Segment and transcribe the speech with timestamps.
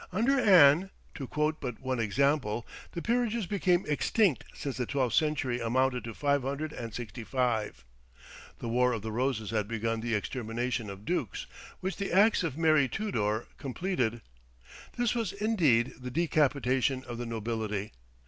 [0.11, 5.59] Under Anne, to quote but one example, the peerages become extinct since the twelfth century
[5.59, 7.85] amounted to five hundred and sixty five.
[8.57, 11.45] The War of the Roses had begun the extermination of dukes,
[11.81, 14.21] which the axe of Mary Tudor completed.
[14.97, 17.91] This was, indeed, the decapitation of the nobility.